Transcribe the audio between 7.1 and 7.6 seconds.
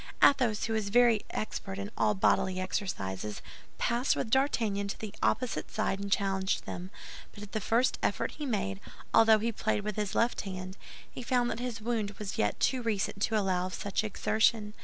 but at